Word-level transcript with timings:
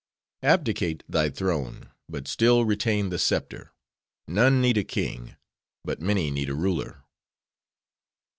Abdicate 0.41 1.03
thy 1.07 1.29
throne: 1.29 1.91
but 2.09 2.27
still 2.27 2.65
retain 2.65 3.09
the 3.09 3.19
scepter. 3.19 3.71
None 4.27 4.59
need 4.59 4.79
a 4.79 4.83
king; 4.83 5.35
but 5.83 6.01
many 6.01 6.31
need 6.31 6.49
a 6.49 6.55
ruler. 6.55 7.03